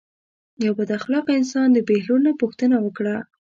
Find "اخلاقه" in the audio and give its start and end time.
0.99-1.31